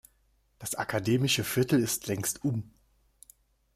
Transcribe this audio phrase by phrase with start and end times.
[0.57, 2.63] Das akademische Viertel ist längst um.